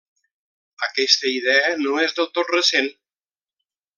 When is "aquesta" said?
0.87-1.33